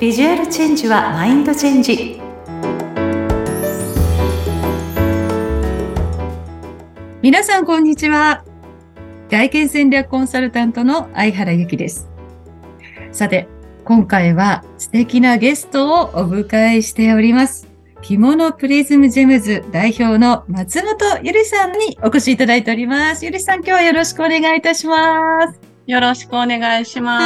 [0.00, 2.18] ビジュアルチェンジはマインドチェンジ
[7.20, 8.42] 皆さんこんにちは
[9.28, 12.08] 外見戦略コンサルタントの相原由紀です
[13.12, 13.46] さて
[13.84, 17.68] 今回は素敵なゲストをお迎えしております
[18.00, 23.26] 着物プリズムジェムズ代表の松本ゆりさんにお越しいただいております。
[23.26, 25.69] ゆりさん、今日はよろしくお願いいたします。
[25.90, 27.24] よろしくお願いします。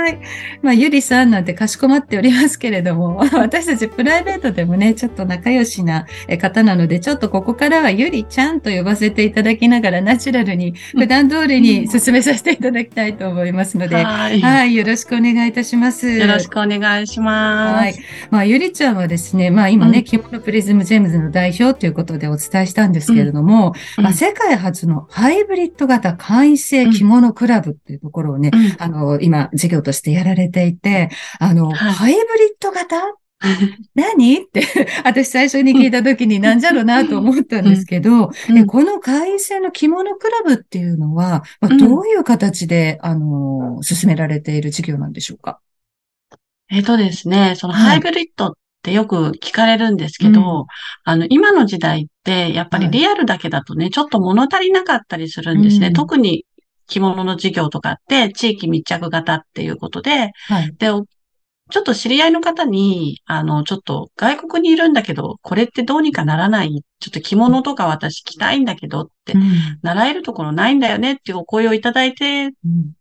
[0.00, 0.18] はい。
[0.60, 6.06] まあ、ゆりさんなんてかしこまっておりますけれども、 私たちプライベートでもね、ちょっと仲良しな
[6.40, 14.74] 方なので、ちょっとここからはゆりちゃんと呼ばせていただきながら、ナチュラルに、普段通りに進めさせていただきたいと思いますので、はいはい。
[14.74, 16.10] よろしくお願いいたします。
[16.10, 17.82] よろしくお願いします。
[17.82, 17.94] はい。
[18.30, 28.76] まあ、ゆりちゃんはですね、まあ今ね、うん、着物プリズムジェムズの代表ということでお伝えしたんですけれども、うん、まあ、世界初のハイブリッド型会員制着物クラブっていうところをね、うん。
[28.78, 32.26] あの、今、事業としてやられていて、あの、はい、ハイブリッ
[32.60, 32.96] ド型？
[33.94, 34.36] 何？
[34.36, 34.64] って
[35.04, 45.58] 私最初に聞いた時になんじゃろうなと思ったんですけど、うん、この会員制の着物クラブっていうのは、まあ、どういう形で、あの、進められている事業なんでしょうか？
[46.70, 48.52] えっ、とですね、そのハイブリッドっ
[48.82, 50.66] てよく聞かれるんですけど、うん、
[51.04, 55.88] あの、今の時代って、やっぱりリアルだけだとね、はい、ちょっと物足りなかったりするんですね。
[55.88, 56.46] うん、特に
[56.86, 60.88] 着物の事業とかって地域密着型っていうことで、はい、で、
[61.70, 66.82] ちょっと知り合いの方に、あの、ちょっと外国にいるんだけど、これってどうにかならない？
[67.00, 69.42] ちょっと着物とか私着たいんだけどって、うん、
[69.80, 72.50] 習えるところないんだよねっていうお声をいただいて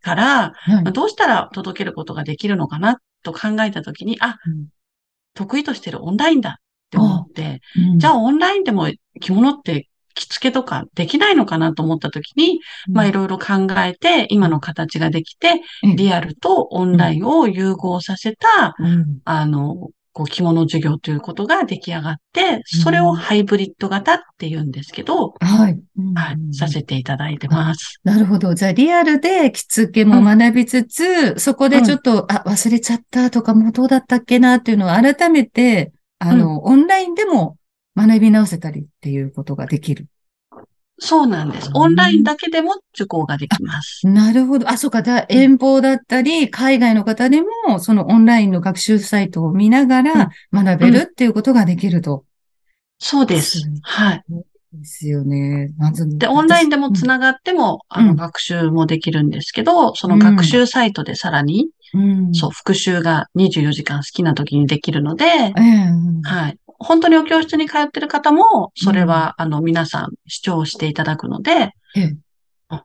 [0.02, 0.84] から、うん。
[0.86, 4.68] はい、どうしたら届けることができるのかなと考えたときに、あ、うん、
[5.34, 6.54] 得意としてるオンラインだっ
[6.92, 7.60] て思って、
[7.98, 15.62] じゃあオンラインでも着物って着付けとかできないのかなと思った時に、うん、まあいろいろ考えて、今の形ができて、
[15.96, 25.80] リアルとオンラインを融合させた、うん、あの、こう着物授業ということが出来上がって、それをハイブリッド型って言うんですけど、はい。
[26.16, 26.54] はい。
[26.54, 28.00] させていただいてます。
[28.04, 28.54] なるほど。
[28.54, 37.58] じゃあリアルで着付けも学びつつ、うん、そこでちょっと、あ、忘れちゃったとか、もうどうだったっけなっていうのを改めて、あの、オンラインでも
[37.96, 40.08] 学び直せたりっていうことができる。
[41.04, 41.72] そうなんです。
[41.74, 44.08] オンラインだけでも受講ができます。
[44.08, 44.70] なるほど。
[44.70, 45.02] あ、そうか。
[45.02, 52.12] だ遠方だったり、海外の方でも、そのオンラインの学習サイトを見ながら学べるっていうことができると。
[52.12, 52.24] うんうん、
[53.00, 53.62] そうです。
[53.82, 54.24] はい。
[54.74, 55.74] ですよね。
[55.78, 56.08] まず。
[56.18, 65.26] で、オンラインでもつながっても、うん、あの、学習もできるんですけど、その学習サイトでさらに、うん、そう、復習が24時間好きな時にできるので、
[65.58, 66.58] うん、はい。
[66.84, 72.20] 本当にお教室に通ってる方も、それは、うん、あの、皆さん視聴していただくので、うん、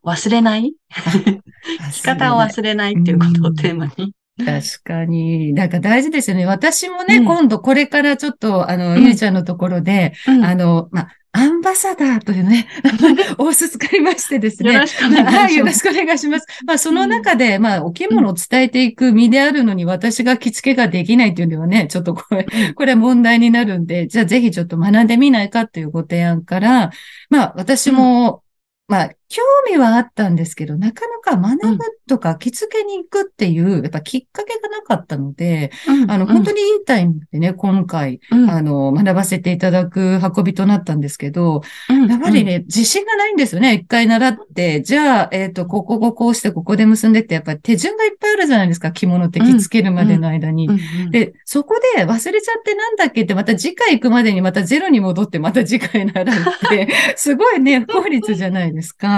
[0.04, 0.74] 忘れない？
[0.90, 4.14] 生き方を忘れないっていうことをテーマに。
[4.44, 5.54] 確かに。
[5.54, 6.44] なんか大事ですよね。
[6.44, 12.66] 私もね、うん、今度これからちょっと、あの、ゆうちゃんのところで、あの、まアンバサダーというね、
[13.36, 14.72] おすかりましてですね。
[14.72, 15.36] よろしくお願いします。
[15.36, 16.46] はい、よろしくお願いします。
[16.66, 26.90] まあ、その中で、まあ、お着物を伝えていく身であるのに、私が着付けができないというのはね、ちょっとこれ、これ問題になるんで、じゃあぜひちょっと学んでみないかというご提案から、
[27.28, 28.42] まあ、私も、
[28.88, 43.74] まあ、興味はあったんですけど、なかなか学ぶとか着付けに行くっていう、やっぱきっかけがなかったので、うん、あの、本当にいいタイムでね、今回、うん、あの、学ばせていただく運びとなったんですけど、うん、やっぱりね、自信がないんですよね。
[43.74, 50.68] 一回習って、じゃあ、えっ、ー、と、ここ、ここをして、ここで結んでって、やっぱり手順がいっぱいあるじゃないですか、着物って着付けるまでの間に。
[51.10, 56.36] で、そこで忘れちゃってなんだっけって、また次回行くまでにまたゼロに戻って、また次回習っ
[56.70, 59.15] て、 すごいね、効率じゃないですか。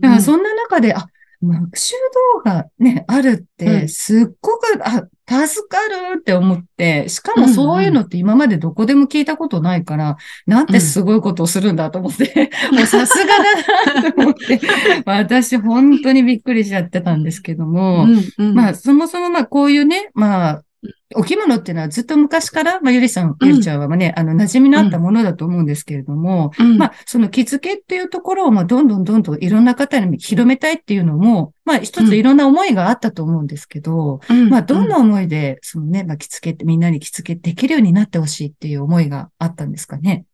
[0.00, 1.06] だからそんな中で、あ、
[1.42, 1.94] 学習
[2.44, 5.78] 動画ね、あるって、すっごく、うん、あ、助か
[6.12, 10.16] るって思って、しかもそういうのって今までどこでも聞いたことないから、
[10.46, 13.24] うん、なんてすごいことをするんだと思って、うん、もうさすが
[13.94, 14.60] だなと思って、
[15.04, 20.62] 私本当にびっくりしちゃってたんですけども、うんうん、まあそもそもまあこういうね、まあ
[21.14, 40.24] お着物っていうのはずっと昔から、まあ、ゆりさん、ゆりちゃんはね、あの、馴染みのあったものだと思うんですけれども、うん、まあ、その着付けっていうところを、まあ、どんどんどんどんいろんな方に広めたいっていうのも、まあ、一ついろんな思いがあったと思うんですけど、うん、まあ、どんな思いで、そのね、まあ、着付けって、みんなに着付けできるようになってほしいっていう思いがあったんですかね？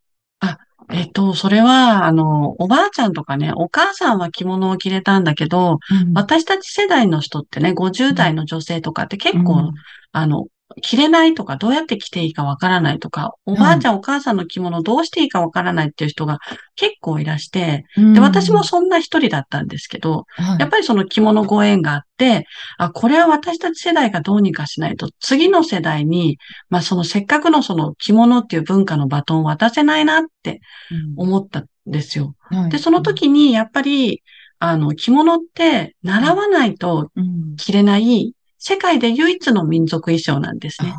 [0.41, 0.59] あ、
[0.93, 9.73] えっと、それは、あの、おばあちゃんとかね、お母さんは着物を着れたんだけど、うん、私たち世代の人ってね、50代の女性とかって結構、うん、
[10.13, 10.47] あの、
[10.81, 16.39] 着れないとか、どうやって着ていいかわからないとか、おばあちゃん、お母さんの着物どうしていいかわからないっていう人が
[16.77, 20.27] 結構いらして、で、私もそんな一人だったんですけど、
[20.59, 22.47] やっぱりその着物ご縁があって、
[22.79, 26.39] あ、これは私たち世代がどうにかしないと、次の世代に、
[26.71, 30.61] まあそのせっかくのその着物っていう文化のバトンを渡せないなって
[31.17, 32.35] 思ったんですよ。
[32.71, 34.23] で、その時にやっぱり、
[34.59, 37.11] あの、着物って習わないと
[37.57, 38.35] 着れない
[38.65, 40.95] 世界で唯一の民族衣装なんですね。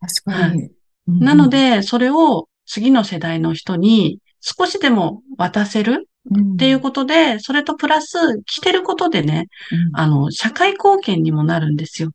[0.00, 0.62] 確かに。
[0.62, 0.70] はい
[1.08, 6.06] なので、それを次の世代の人に少しでも渡せる
[6.54, 12.10] っていうことで、うん、それとプラス着てることでね、うん、あの、社会貢献にもなるんですよ。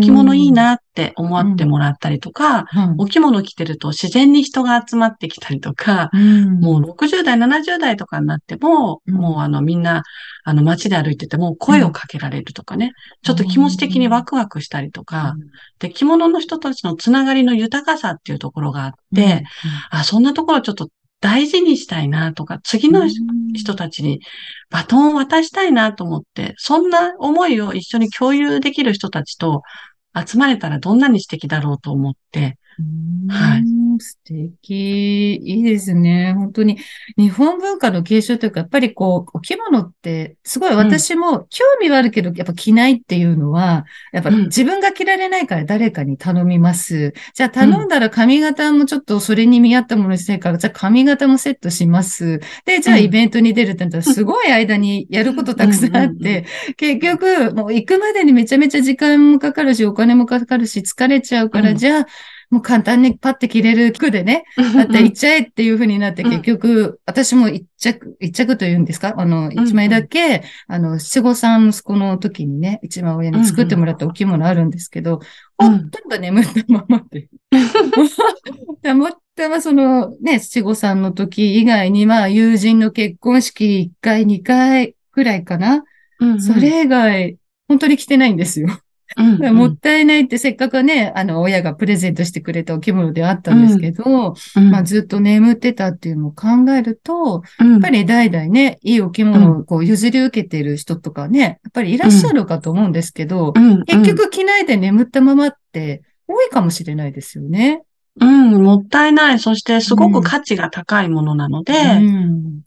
[0.00, 10.02] 着物いいなって思ってもらったりとか、うん、お着物着てると自然に人が集まってきたりとか、もう60代、70代とかになっても、もうあのみんな、
[10.44, 12.92] あの街で歩いてても声をかけられるとかね、
[13.22, 15.34] ちょっと気持ち的にワクワクしたりとか、
[15.78, 19.44] で、着物の人たちのつながりの豊かさっていうところがあって、
[19.90, 20.88] あ、そんなところちょっと
[21.20, 23.08] 大事にしたいなとか、次の
[23.54, 24.20] 人たちに
[24.70, 29.62] バトンを渡したいなと思って、そんな思いを一緒に共有できる人たちと
[30.14, 32.58] 集まれたらどんなに素敵だろうと思って、
[33.28, 33.64] はい。
[34.00, 35.36] 素敵。
[35.36, 36.32] いいですね。
[36.34, 36.78] 本当に。
[37.16, 47.12] 日本文化の継承というか、やっぱりこう、お着物って、すごい私も興味はあるけど、やっぱ着ないっていうのは、やっぱ自分が着られないから誰かに頼みます。
[47.34, 52.40] じゃあ頼んだら髪型もちょっとそれに見合ったものにしたいから、じゃあ髪型もセットします。
[52.64, 56.46] で、じゃあイベントに出るってなったら、 すごい間にやることたくさんあって、
[56.76, 62.06] 結局、もう行くまでにめちゃめちゃ時間もかかるし、お金もかかるし、疲れちゃうから、じゃあ、
[62.50, 69.14] もう簡単にパッて着れる服でね、だって行っちゃえっていう風になって結局、私も一着、一着というんですか？
[69.18, 75.20] あの、一枚だけ、あの、七五三息子の時にね、一枚親に作ってもらったお着物あるんですけど、
[75.58, 77.28] ほとんど眠ったままで。
[78.82, 85.84] たまたまそのね、七五三の時以外に、まあ友人の結婚式一回、二回くらいかな。
[86.40, 87.36] それ以外、
[87.68, 88.68] 本当に着てないんですよ。
[89.16, 103.52] うんうん、もったいないってせっかくね、あの、親がプレゼントしてくれたお着物であったんですけど、うん、まあずっと眠ってたっていうのを考えると、うん、やっぱり代々ね、いいお着物をこう譲り受けてる人とかね、やっぱりいらっしゃるかと思うんですけど、
[103.86, 107.82] 結局着ないで眠ったままって多いかもしれないですよね。
[108.20, 109.38] うん、もったいない。
[109.38, 112.60] そしてすごく価値が高いものなので、うん、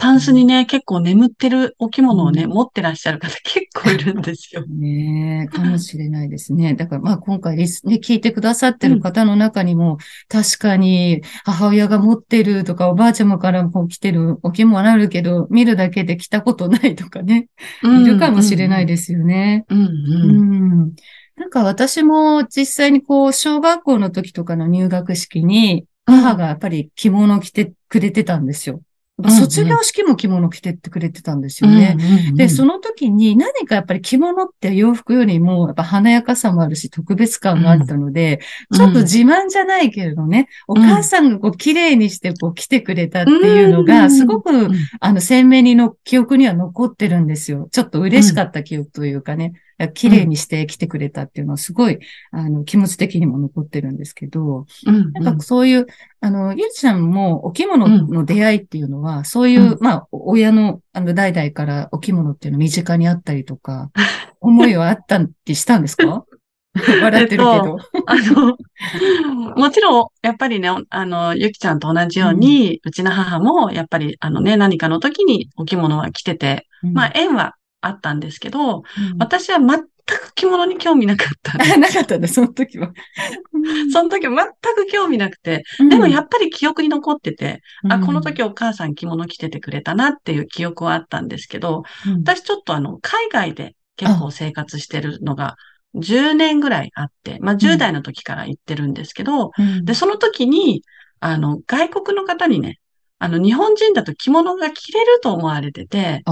[0.00, 4.64] タンスにね、結構眠ってるお着物をね、うん、持ってらっしゃる方 結構いるんですよ。
[4.66, 6.72] ねえ、かもしれないですね。
[6.72, 9.98] だからまあ今回ね、聞いてくださってる方の中にも、うん、
[10.28, 17.48] 確かに母親が持ってるとか、おばあちゃまからも来てるお着物あるけど、見るだけで着たことないとかね、
[17.84, 19.66] いるかもしれないですよね。
[19.68, 20.92] うん、うん、
[21.36, 28.80] なんか私も実際にこう、小学校の時とかの入学式に、母がやっぱり着物を着てくれてたんですよ。
[29.28, 31.96] 卒業式も着物着てってくれてたんですよね。
[32.34, 38.40] で、その時に何かやっぱり着物って洋服よりもやっぱ華やかさもあるし特別感があったので、
[38.70, 44.68] うん、ちょっと自慢じゃないけれどね、お母さんがこう綺麗にしてこう着てくれたっていうのがすごく、
[45.00, 47.68] あの鮮明にの記憶には残ってるんですよ。
[47.70, 49.52] ちょっと嬉しかった記憶というかね。
[49.88, 51.98] 綺麗にして来てくれたっていうのはすごい、
[52.32, 55.86] あの、気持ち的にも残ってるんですけど、うん、なんかそういう、
[56.20, 63.90] あの、ゆうちゃんもお着物の出会いっていうのは、うん、そういう、まあ、親の、あの、代々からお着物っていうの身近にあったりとか、
[64.40, 66.24] 思いはあったりしたんですか？
[67.02, 67.44] 笑ってるけど。
[67.44, 78.82] えっと、あの、 もちろん、やっぱりね、あの、ゆきちゃんと同じように、うん、うちの母も、やっぱり、あのね、何かの時にお着物は着てて、うん、まあ、縁はあったんですけど、うん、
[79.18, 81.58] 私は全く着物に興味なかった。
[81.78, 82.92] なかったんだ、その時は。
[83.92, 95.56] その時は全く興味なくて、でもやっぱり記憶に残ってて、うん、あ、この時お母さん着物着ててくれたなっていう記憶はあったんですけど、うん、私ちょっとあの、海外で結構生活してるのが、
[95.96, 99.50] 10年ぐらいあって、まあ10代の時から行ってるんですけど、
[99.82, 100.82] で、その時に、
[101.18, 102.78] あの、外国の方にね、
[103.18, 106.22] あの、日本人だと着物が着れると思われてて、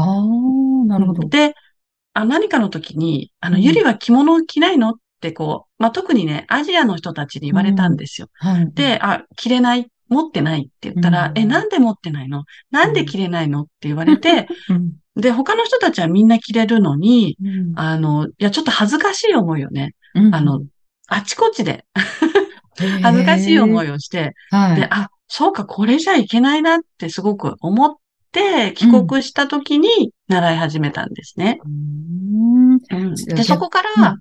[0.89, 1.29] なるほど。
[1.29, 1.55] で、
[2.15, 8.29] あ何かの時に、あの、ゆりは着物を着ないのってこう、まあ、特にね、アジアの人たちに言われたんですよ。
[8.43, 8.49] うん。
[8.49, 12.45] はい、で、あ、着れない、持ってないって言ったら、うん、え、なんで持ってないの？
[12.71, 14.49] なんで着れないのって言われて、
[15.17, 17.37] で、他の人たちはみんな着れるのに、
[17.77, 19.95] あの、いや、ちょっと恥ずかしい思いをね、
[20.33, 20.63] あの、
[21.09, 21.85] あちこちで
[23.03, 27.95] 恥ずかしい思いをして、はい、で、あ、そうか、これじゃいけないなってすごく思っ
[28.33, 31.61] て、帰国した時に習い始めたんですね。
[31.65, 32.79] うん、
[33.15, 34.17] で、そこから、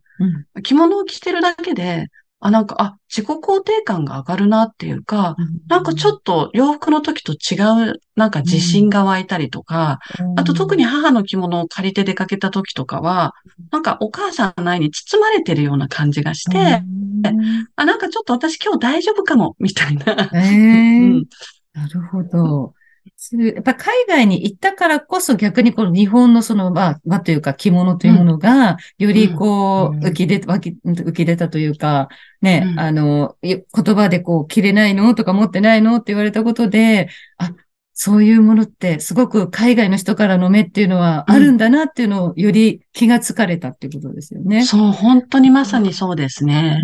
[0.64, 2.08] 着物を着てるだけで、
[2.40, 5.36] あ、なんか、あ、自己肯定感が上がるなっていうか、
[5.68, 10.00] なんかちょっと洋服の時と違う、なんか自信が湧いたりとか、
[10.36, 13.34] あと特に母の着物を借りて出かけた時とかは、
[13.72, 16.84] なんかお母さんの愛に包まれてるような感じがして、
[17.76, 20.30] あ、なんかちょっと私今日大丈夫かも、みたいな。
[20.34, 20.42] えー、
[21.02, 21.26] うん、
[21.74, 22.74] なるほど。
[23.32, 32.10] やっぱ海外に行ったからこそ逆にこの日本のその、まというか着物というものが、よりこう、浮き出、浮き出たというか、
[32.42, 35.16] ね、あの、言葉でこう、着れないの？
[35.16, 35.96] とか持ってないの？
[35.96, 37.10] って言われたことで、
[37.40, 37.52] あ、
[38.00, 44.64] そういうものってすごく海外の人からの目っていうのはあるんだなっていうのをより気がつかれたっていうことですよね。
[44.64, 46.80] そう、本当にまさにそうですね。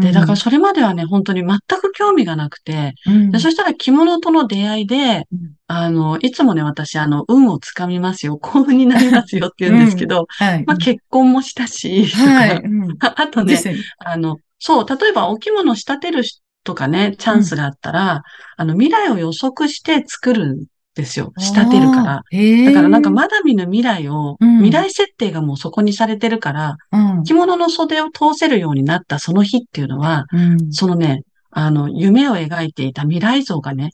[0.00, 2.94] で、だからそれまではね、本当に全く興味がなくて、
[3.32, 5.26] でそしたら着物との出会いで、
[5.66, 12.62] あの、いつもね、私、あの、運をつかみますよ、 幸運になりますよって言うんですけど、はい、まあ結婚もしたし、はい、
[13.00, 13.58] あとね、
[13.98, 16.22] あの、そう、例えばお着物仕立てる
[16.64, 18.22] とかね、チャンスがあったら、うん、
[18.56, 20.64] あの、未来を予測して作るん
[20.94, 21.32] ですよ。
[21.38, 22.04] 仕立てるから。
[22.04, 30.26] だからなんかまだ見ぬ未来を、うん、未来設定がもうそこにされてるから、うん、着物の袖を通せるようになったその日っていうのは、
[30.70, 33.90] そのね、あの、夢を描いていた未来像がね、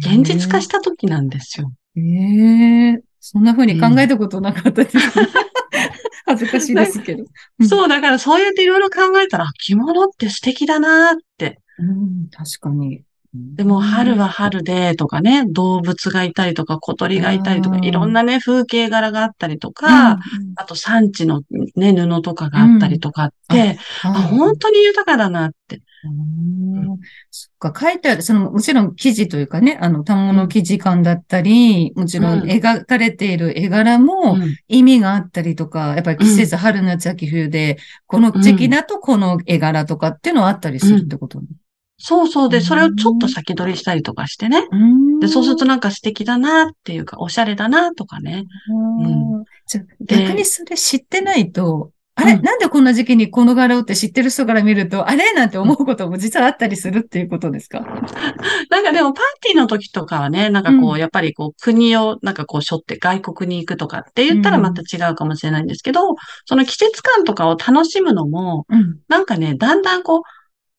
[0.00, 1.72] 現実化した時なんですよ。
[1.96, 4.96] ええそんな風に考えたことなかったです。
[6.24, 7.24] 恥ずかしいですけど。
[7.66, 11.60] そう、だからそうやっていろいろ考えたら、着物って素敵だなって。
[11.78, 13.02] うん、確かに。
[13.34, 20.18] でも、春は春でとかね、動物がいたりとか、小鳥がいたりとか、いろんなね、風景柄があったりとか、うん
[20.56, 21.42] あと産地の
[21.76, 25.82] ね、布とかがあったりとかって、うん、あ本当に豊かだなって。
[27.30, 41.46] そっか、書いてある、その、もちろん記事というかね、あの、単語の記事感だったり、もちろん描かれている絵柄も意味があったりとか、やっぱり季節、春、夏、秋、冬で、この時期だとこの絵柄とかっていうのはあったりするってこと、ね
[41.98, 42.48] そうそう。
[42.48, 44.62] で、それをちょっと先取りしたりとかしてね。
[45.20, 48.44] で、そうするとなんか素敵だなっていうか、おしゃれだなとかね。
[49.02, 49.08] う
[49.40, 55.32] ん、じゃ逆にそれ知ってないと、あれ、うん、なんでこんな時期にこの柄をって知ってる人から見ると、あれ？
[55.34, 57.80] なんて思うことも実はあったりするっていうことですか？
[58.70, 68.66] なんかでもパーティーの時とかはね、なんかこう、うん、やっぱりこう、国をなんかこう、背負って外国に行くとかって言ったらまた違うかもしれないんですけど、うん、その季節感とかを楽しむのも、
[69.08, 70.22] なんかね、だんだんこう、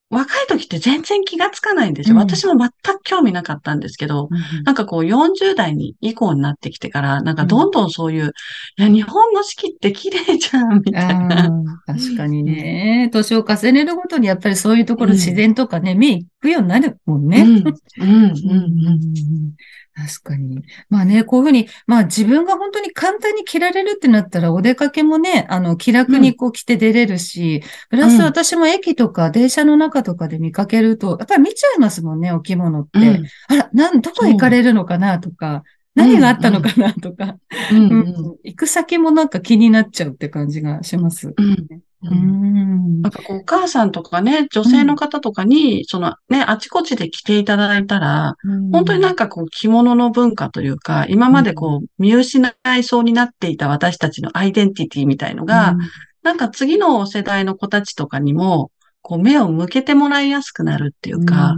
[0.09, 2.15] 若い時って全然気がつかないんですよ。
[2.15, 8.33] うん、私も全く興味なかったんですけど、うん、なんかこう40代に以降になってきてから、なんかどんどんそういう、
[8.77, 11.51] いや、日本の四季って綺麗じゃん、みたいな。
[11.85, 13.09] 確かにね。
[13.13, 17.41] 年を重ねるごとにやっぱりそういうところ自然とかね、目行くようになるもんね。
[17.41, 19.53] うん、うん、うん。
[19.96, 20.63] 確かに。
[20.89, 33.00] まあね、こういうふうに、まあ自分が本当に簡単に着られるってなったら、お出かけもね、あの、気楽にこう着て出れるし、プラス私も駅とか電車の中とかで見かけると、やっぱり見ちゃいますもんね、お着物って。
[33.00, 35.63] うん、あら、なん、どこ行かれるのかなとか、
[35.96, 37.38] 何があったのかなとか、
[37.72, 41.34] 行く先もなんか気になっちゃうって感じがします。
[41.36, 42.88] うんうん。
[43.09, 48.35] なんかこう、お母さんとかね、女性の方とかに、そのね、あちこちで着ていただいたら、
[48.71, 55.75] 本当になんかこう、着物の文化というか、今までこう、見失いそうになっていた私たちのアイデンティティみたいのが、
[56.21, 61.55] なんか次の世代の子たちとかにも、こう、目を向けてもらいやすくなるっていうか、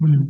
[0.00, 0.24] うん。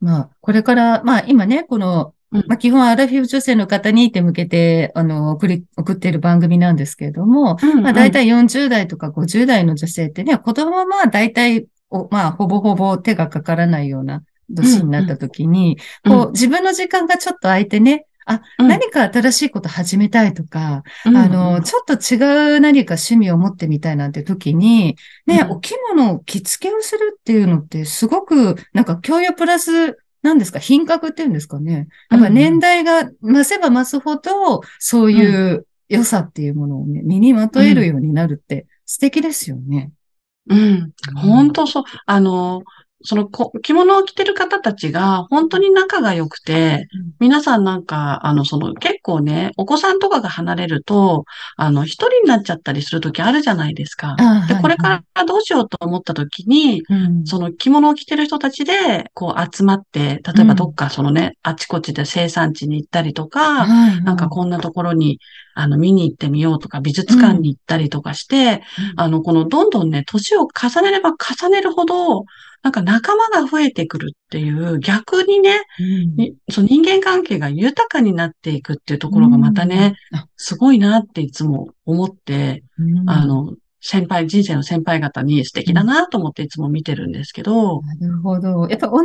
[0.00, 2.13] まあ、これから、まあ今ね、この
[2.46, 11.66] まあ、基本アラフィフ女性の方にって向けて、あの、送り、送っている番組なんですけれども、うんうん、まあ、大体40代とか50代の女性ってね、子供はまあ大体、
[12.10, 30.58] まあ、ほぼほぼ手がかからないような年になった時に、うんうん、こう、自分の時間がちょっと空いてね、あ、うん、何か新しいこと始めたいとか、うん、あの、ちょっと違う何か趣味を持ってみたいなんて時に、ね、うん、お着物を着付けをするっていうのってすごく、なんか教養プラス何ですか？
[30.58, 31.86] 品格っていうんですかね？
[32.10, 39.92] やっぱ年代が増せば増すほど、そういう良さっていうものをね、身にまとえるようになるって素敵ですよね。
[40.48, 40.92] うん。
[41.14, 41.84] 本当そう。
[42.06, 42.64] あの、
[43.02, 43.28] その
[43.62, 46.86] 着物を着てる方たちが本当に仲が良くて、
[47.20, 51.24] 皆さんなんか、あの、その結構ね、お子さんとかが離れると、
[51.56, 54.16] あの、一人になっちゃったりする時あるじゃないですか。
[54.48, 56.82] で、これからどうしようと思った時に、
[57.24, 65.18] その着物を着てる人たちで、こう集まって、例えばどっかそのね、あちこちで生産地に行ったりとか、なんかこんなところに、
[65.54, 68.62] あの、見に行ってみようとか、美術館に行ったりとかして、
[68.96, 72.24] あの、このどんどんね、年を重ねれば重ねるほど、
[72.62, 75.60] なんか仲間が増えてくるっていう、逆にね、
[76.16, 83.52] うん、その人間関係が豊かになっていくっていうところがまたね、うん、すごいなっていつも思って、うん、あの、
[83.86, 87.82] 先輩、人生の先輩方に素敵だなと思っていつも見てるんですけど。
[87.82, 88.66] なるほど。
[88.70, 89.04] やっぱ同じ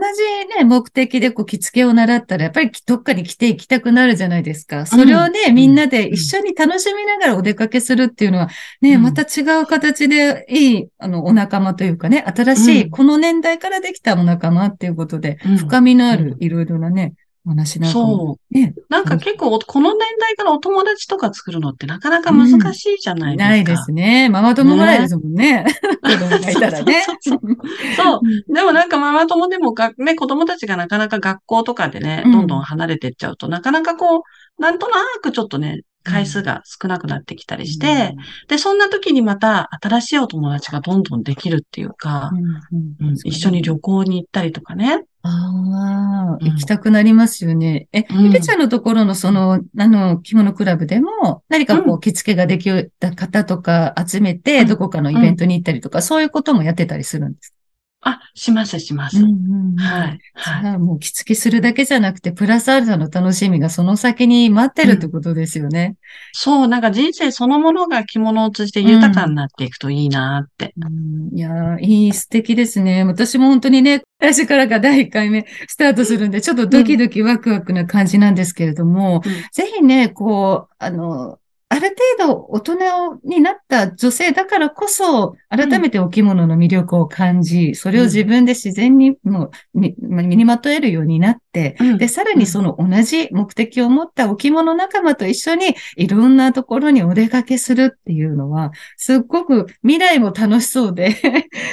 [0.57, 4.85] ね、目的でこう、着付けを習ったら、やっぱりどっかに来ていきたくなるじゃないですか。
[4.85, 18.53] それをね、うん、みんなで一緒に楽しみながらお出かけするっていうのは、ね、うん、また違う形でいい、あの、お仲間というかね、新しい、この年代からできたお仲間っていうことで、深みのあるいろいろなね、話なんかそう。
[18.53, 18.73] ね。
[18.89, 23.45] なんか結構、この年代からお友達とか作るのってなかなか難しいじゃないですか。
[23.45, 24.29] うん、ないですね。
[24.29, 25.63] ママ友ぐらいですもんね。
[25.63, 25.65] ね
[26.03, 27.05] 子供がいたらね。
[27.95, 28.53] そう。
[28.53, 42.31] でもなんかママ友でもが、ね、子供たちがなかなか学校とかでね、どんどん離れてっちゃうと、うん、なかなかこう、なんとなくちょっとね、回数が少なくなってきたりして、うん、で、そんな時にまた新しいお友達がどんどんできるっていうか、
[43.01, 45.03] うん、一緒に旅行に行ったりとかね。
[45.21, 47.89] ああ、行きたくなりますよね。
[47.91, 57.58] え、ゆりちゃんのところのその、あの、着物クラブでも、何かこう、着付けができた方とか集めて、どこかのイベントに行ったりとか、そういうこともやってたりするんですか？
[58.01, 59.17] あ、します、します。
[59.17, 60.19] うんうんはい。
[60.33, 60.77] はい。
[60.77, 65.87] もう着付けするだけじゃなくて、プラスアルファの楽しみがその先に待ってるってことですよね。
[65.87, 65.95] うん、
[66.31, 70.73] そう、なんか人生そのものが着物を通じて豊かになっていくといいなって。
[70.81, 73.03] うん、いやいい、素敵ですね。
[73.03, 81.37] 私も本当にね、来週からが第1回目スタートするんで、ちょっとドキドキワクワクな感じなんですけれども、うん、ぜひね、こう、あの、
[81.71, 89.95] ある程度大人になった女性だからこそ、改めてお着物の魅力を感じ、それを自分で自然にも身
[90.35, 101.15] にまとえるようになって、で、さらにその同じ目的を持ったお着物仲間と一緒にいろんなところにお出かけするっていうのは、すっごく未来も楽しそうで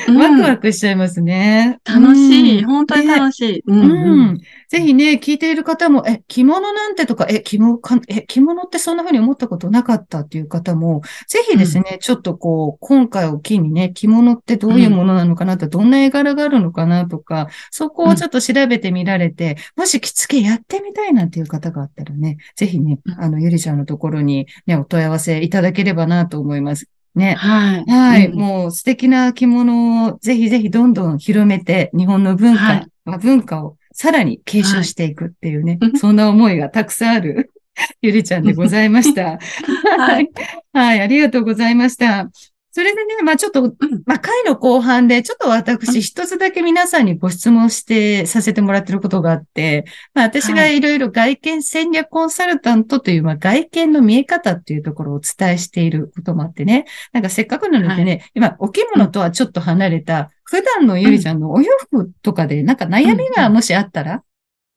[0.09, 1.79] ワクワクしちゃいますね。
[1.85, 3.63] 楽しい、本当に楽しい。
[3.67, 26.89] うん、ぜひね、聞いている方も、え、着物なんてとか、え、着物か、え、着物ってそんな風に思ったことなかったっていう方も、ぜひですね、うん、ちょっとこう、今回を機にね、着物ってどういうものなのかなと、うん、どんな絵柄があるのかなとか、そこをちょっと調べてみられて、うん、もし着付けやってみたいなんていう方があったらね、ぜひね、あの、ゆりちゃんのところにね、お問い合わせいただければなと思います。
[27.15, 27.35] ね。
[27.35, 27.85] はい。
[27.91, 28.29] はい。
[28.29, 37.51] もう素敵な着物をぜひぜひどんどん広めて、日本の文化、はい、文化をさらに継承していくっていうね、はい、そんな思いがたくさんある
[38.03, 39.39] ゆりちゃんでございました。
[39.99, 40.31] はい。
[40.73, 42.31] はい、ありがとうございました。
[42.77, 50.79] それでね、まあちょっと、まあ回の後半で、ちょっと私一つだけ皆さんにご質問して、させてもらってることがあって、まあ私がい。
[50.79, 56.85] ろいろ外見戦略コンサルタントという、まあ外見の見え方っていうところをお伝えしていることもあってね、
[57.15, 64.23] なんかせっかくなのでね、はい、今、お着物とはちょっと離れた、普段のゆりちゃんのお洋服とかで、なんか悩みがもしあったら、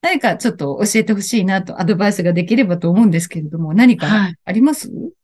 [0.01, 4.07] 何かちょっと教えてほしいなと、アドバイスができればと思うんですけれども、何か
[4.45, 5.18] あります、はい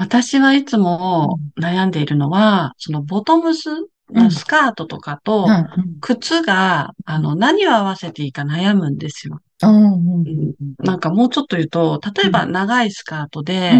[0.00, 3.68] 私はいつも悩んでいるのは、そのボトムス
[4.10, 5.46] のスカートとかと、
[6.00, 9.40] 靴が、あの、何を合わせていいか悩むんですよ。
[10.78, 13.72] なんかもうちょっと言うと、例えば長いスカートで、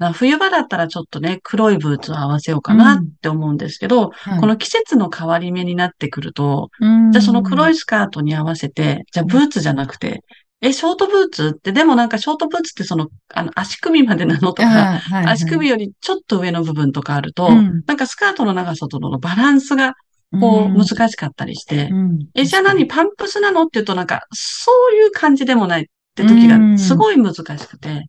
[0.00, 10.24] うん、冬場だったらちょっとね、黒いブーツを合わせようかなって思うんですけど、うん、この季節の変わり目になってくると、うん、じゃあその黒いスカートに合わせて、じゃあブーツじゃなくて、
[10.60, 19.94] え、ショートブーツって、でもなんかショートブーツってその、あの、足首までなのとか、はいはい、足首よりちょっと上の部分とかあると、うん、なんかスカートの長さとのバランスが、
[20.40, 25.88] こう、難しかったりして、うん、え、じゃあ何パンプスなのって言うとなんか、そういう感じでもない。
[26.24, 27.88] って時がすごい難しくて。
[27.88, 28.08] なる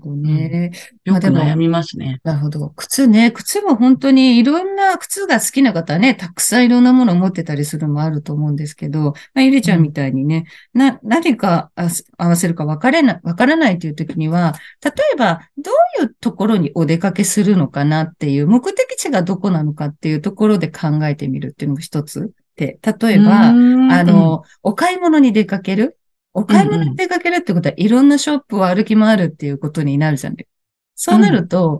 [0.00, 0.72] ほどね。
[1.04, 2.20] よく悩みますね。
[2.24, 2.72] なるほど。
[2.76, 3.30] 靴ね。
[3.30, 11.70] 靴も本当にいろんな靴が好きな方はね、たくさんいろんなものを持ってたりするのもあると思うんですけど、まあ、ゆりちゃんみたいにね、うん、な、何か
[12.16, 22.32] 合わせるか分かれな、分からないという時には、例えば、どういうところにお出かけするのかなっていう、目的地がどこなのかっていうところで考えてみるっていうのも一つ。
[22.56, 25.98] で、例えば、あの、お買い物に出かける
[26.34, 30.36] お買い物に出かけるってことは、いろんなショップを歩き回るっていうことになるじゃん。
[30.94, 31.78] そうなると、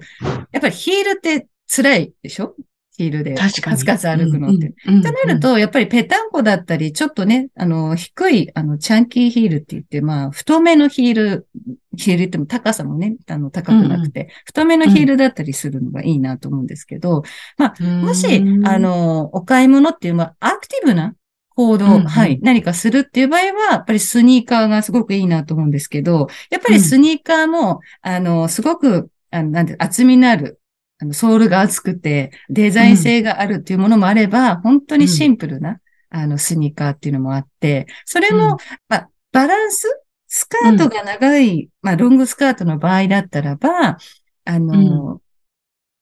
[0.52, 2.54] やっぱりヒールって辛いでしょ？
[2.94, 3.34] ヒールで。
[3.34, 3.76] 確かに。
[3.76, 4.68] カツカツ歩くのって。
[4.68, 11.48] と、うん、なると、やっぱりペタンコだったり、ちょっとね、あの、低い、あの、チャンキーヒールって言って、まあ、太めのヒール、
[11.96, 17.22] ヒールっても高さもね、あの、高くなくて、うん太めのヒールだったりするのがいいなと思うんですけど、
[17.56, 21.14] まあ、もし、あの、お買い物っていう、まあ、アクティブな
[21.54, 30.60] 行動、うんうん、はい、何かするっていう場合は、やっぱりスニーカーがすごくいいなと思うんですけど、やっぱりスニーカーも、うん、あの、すごく、あの、なんて、厚みのある、
[30.98, 39.86] あの、ソールが厚くて、デザイン性があるっていうものもあれば、うん、本当にシンプルな、あの、スニーカーっていうのもあって、それも、まあ、バランス
[40.34, 43.98] スカートが長い、まあ、ロングスカートの場合だったらば、
[44.46, 45.20] あの、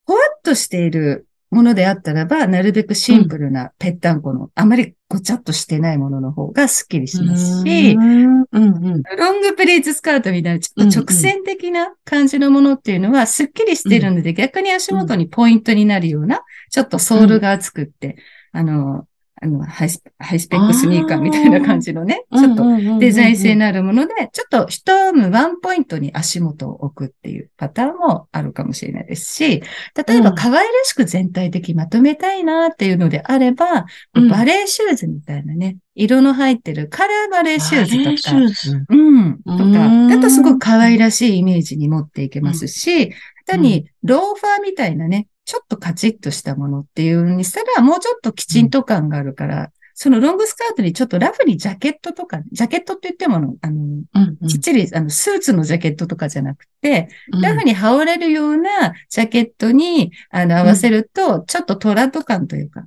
[0.05, 8.45] ほわっとしているものであったらば、なるべくシンプルなぺったんこの、あまりごちゃっとしてないものの方がスッキリしますし、うん。
[8.53, 18.17] うんロングプリーツスカートみたいな、ちょっと直線的な感じのものっていうのは、スッキリしてるので、逆に足元にポイントになるような、ちょっとソールが厚くって、
[18.53, 19.07] あの、
[19.43, 29.63] あのハイス、ハイスペックスニーカーみたいな感じのね、ちょっとデザイン性のあるもので、ちょっと一ムワンポイントに足元を置くっていうパターンもあるかもしれないですし、
[30.07, 34.29] 例えば可愛らしく全体的にまとめたいなっていうのであれば、うん。
[34.29, 38.85] バレーシューズみたいなね、色の入ってるカラーバレーシューズとか、シューズ？
[38.89, 39.39] うん。
[39.43, 40.09] とうか、ん。
[40.09, 43.11] だとすごく可愛らしいイメージに持っていけますし、
[43.47, 49.71] 下手にローファーみたいなね、ちょっとカチッとしたものっていう風にしたら、もうちょっときちんと感があるから、
[50.03, 54.49] そのロングスカートにちょっとラフにジャケットとか、ジャケットって言ってもあの、うんうん。
[54.49, 57.41] きっちり、あの、スーツのジャケットとかじゃなくて、うん。
[57.43, 62.87] ラフに羽織れるようなジャケットに、あの、合わせると、ちょっとトラッド感というか、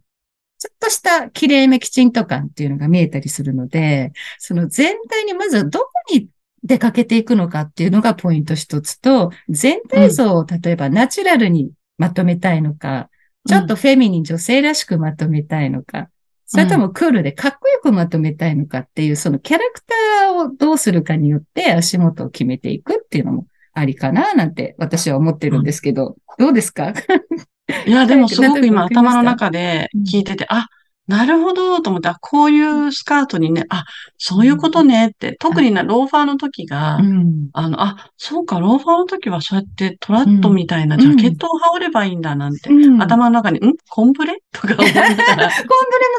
[0.58, 6.30] ちょっとした綺麗めきちんと感っていうのが見えたりするので、その全体にまずどこに
[6.63, 11.70] 出かけていくのかっていうのがポイント一つと、全体像を例えばナチュラルに
[12.04, 13.10] まとめたいのか、
[13.48, 16.10] ちょっとフェミニン女性らしくまとめたいのか、
[16.46, 26.94] それともクールでかっこよくまとめたいのかっていう、そのキャラクターをどうするかによって足元を決めていくっていうのもありかななんて私は思ってるんですけど、どうですか？
[27.88, 30.68] いや、でもすごく今 頭の中で聞いてて、あ、
[31.06, 33.84] なるほどと思って、あ、こういうスカートにね、あ、
[34.18, 37.50] そういうことねって、特にな、ローファーの時が、うん。
[37.52, 43.02] あの、あ、そうか、ローファーの時はそうやってトラッドみたいなジャケットを羽織ればいいんだなんて、うん。
[43.02, 43.74] 頭の中に、ん？
[43.89, 44.38] コンブレ？
[44.54, 45.52] とか思いながら、 コンブレも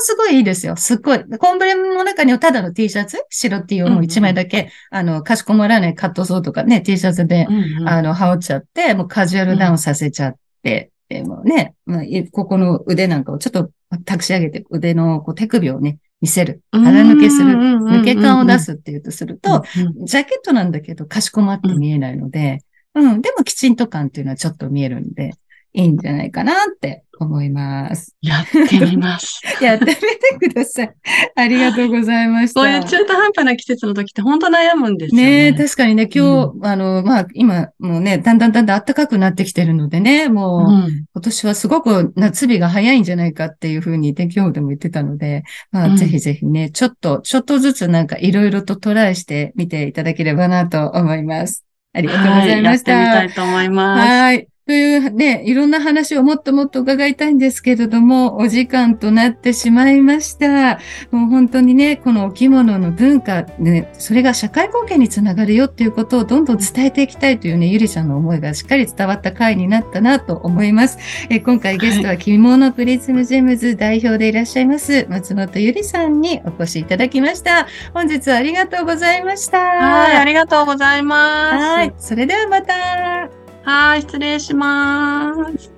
[0.01, 0.77] すごいいいですよ。
[0.77, 1.25] すっごい。
[1.39, 3.25] コンブレの中にはただの T シャツ？
[3.31, 7.89] 白 T をもう一枚だけ、あの、かしこまらないカットソーとかね、T シャツで、うんうん。
[7.89, 13.71] あの、羽織っちゃって、もうカジュアルダウンさせちゃって、でもうね、まあ、いここの腕なんかをちょっと
[14.05, 16.63] 託し上げて、腕のこう手首をね、見せる。
[16.73, 17.53] 腹抜けする。
[17.53, 22.61] 抜け感を出すっていうとすると、うんジャケットなんだけど、かしこまって見えないので、
[22.95, 25.35] うん、でもきちんと感っていうのはちょっと見えるんで、
[25.75, 28.17] いいんじゃないかなって思います。
[28.21, 29.41] やってみます。
[29.63, 30.93] やってみてください。
[31.37, 32.61] ありがとうございました。
[32.61, 35.25] こういう中途半端な季節の時って本当悩むんですよね。
[35.25, 51.65] ねえ、確かにね、今日、あの、まあ、今、もうね、だんだんだんだん暖かくなってきてるのでね、もう、うん今年はすごく夏日が早いんじゃないかっていうふうに天気予報でも言ってたので、まあ、うんぜひぜひね、ちょっと、ちょっとずつなんかいろいろとトライしてみていただければなと思います。
[51.93, 52.93] ありがとうございました。
[52.93, 54.09] はい、やってみたいと思います。
[54.09, 54.49] はい。
[54.67, 60.79] というね、いろんな話をもっともっと伺いたいんですけれども、お時間となってしまいました。
[61.11, 70.97] もう本当にね、このお着物の文化、ね、それが社会貢献につながるよっていうことをどんどん伝えていきたいというね、ゆりちゃんの思いがしっかり伝わった回になったなと思います。
[71.29, 77.67] え今回ゲストは着物プリズムジェムズ代表でいらっしゃいます、松本ゆりさんにお越しいただきました。
[77.93, 79.59] 本日はありがとうございました。
[79.59, 81.55] はい、ありがとうございます。
[81.59, 81.95] はい。
[81.99, 83.44] それではまた。
[83.65, 85.74] はい、失礼します。